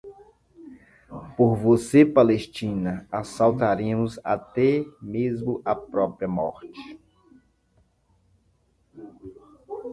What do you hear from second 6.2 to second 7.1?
morte